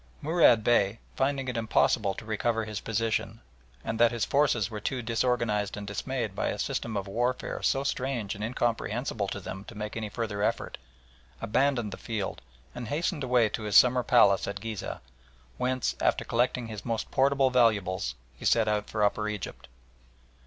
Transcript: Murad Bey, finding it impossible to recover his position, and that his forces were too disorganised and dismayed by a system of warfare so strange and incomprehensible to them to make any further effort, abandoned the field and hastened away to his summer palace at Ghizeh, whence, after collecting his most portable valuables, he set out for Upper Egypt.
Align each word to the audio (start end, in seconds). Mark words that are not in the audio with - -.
Murad 0.23 0.63
Bey, 0.63 0.97
finding 1.15 1.47
it 1.47 1.55
impossible 1.55 2.15
to 2.15 2.25
recover 2.25 2.65
his 2.65 2.79
position, 2.79 3.39
and 3.83 3.99
that 3.99 4.11
his 4.11 4.25
forces 4.25 4.71
were 4.71 4.79
too 4.79 5.03
disorganised 5.03 5.77
and 5.77 5.85
dismayed 5.85 6.33
by 6.35 6.47
a 6.47 6.57
system 6.57 6.97
of 6.97 7.07
warfare 7.07 7.61
so 7.61 7.83
strange 7.83 8.33
and 8.33 8.43
incomprehensible 8.43 9.27
to 9.27 9.39
them 9.39 9.63
to 9.65 9.75
make 9.77 9.95
any 9.95 10.09
further 10.09 10.41
effort, 10.41 10.79
abandoned 11.39 11.91
the 11.93 11.97
field 11.97 12.41
and 12.73 12.87
hastened 12.87 13.23
away 13.23 13.47
to 13.49 13.61
his 13.61 13.77
summer 13.77 14.01
palace 14.01 14.47
at 14.47 14.59
Ghizeh, 14.59 14.99
whence, 15.59 15.95
after 16.01 16.25
collecting 16.25 16.65
his 16.65 16.83
most 16.83 17.11
portable 17.11 17.51
valuables, 17.51 18.15
he 18.35 18.43
set 18.43 18.67
out 18.67 18.89
for 18.89 19.03
Upper 19.03 19.29
Egypt. 19.29 19.67